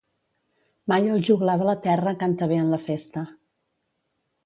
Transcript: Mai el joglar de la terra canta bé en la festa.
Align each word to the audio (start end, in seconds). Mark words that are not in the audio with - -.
Mai 0.93 1.09
el 1.17 1.21
joglar 1.27 1.59
de 1.63 1.69
la 1.69 1.77
terra 1.85 2.17
canta 2.25 2.51
bé 2.55 2.61
en 2.65 2.75
la 2.75 2.83
festa. 2.91 3.29